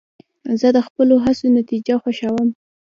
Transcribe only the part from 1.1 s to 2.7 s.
هڅو نتیجه خوښوم.